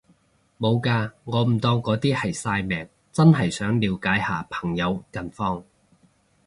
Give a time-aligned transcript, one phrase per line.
[0.57, 5.63] 無嘅，我唔當嗰啲係曬命，真係想了解下朋友近況